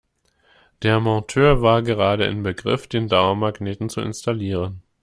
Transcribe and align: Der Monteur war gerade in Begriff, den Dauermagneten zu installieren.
Der 0.81 0.99
Monteur 0.99 1.61
war 1.61 1.83
gerade 1.83 2.25
in 2.25 2.41
Begriff, 2.41 2.87
den 2.87 3.07
Dauermagneten 3.07 3.87
zu 3.87 4.01
installieren. 4.01 4.81